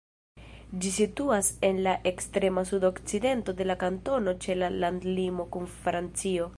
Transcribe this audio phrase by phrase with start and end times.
[0.85, 6.49] Ĝi situas en la ekstrema sudokcidento de la kantono ĉe la landlimo kun Francio.